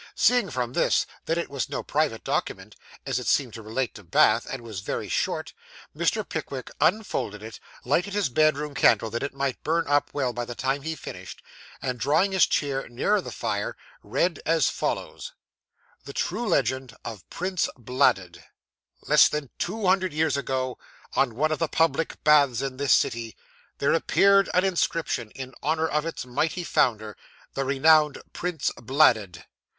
[0.15, 3.93] Seeing from this, that it was no private document; and as it seemed to relate
[3.93, 5.53] to Bath, and was very short:
[5.95, 6.27] Mr.
[6.27, 10.43] Pick wick unfolded it, lighted his bedroom candle that it might burn up well by
[10.43, 11.43] the time he finished;
[11.83, 15.33] and drawing his chair nearer the fire, read as follows
[16.05, 18.43] THE TRUE LEGEND OF PRINCE BLADUD
[19.03, 20.79] 'Less than two hundred years ago,
[21.13, 23.35] on one of the public baths in this city,
[23.77, 27.15] there appeared an inscription in honour of its mighty founder,
[27.53, 29.45] the renowned Prince Bladud.